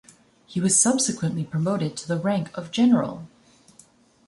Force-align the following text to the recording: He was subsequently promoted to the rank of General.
He 0.47 0.59
was 0.59 0.79
subsequently 0.81 1.43
promoted 1.43 1.95
to 1.97 2.07
the 2.07 2.17
rank 2.17 2.49
of 2.57 2.71
General. 2.71 3.27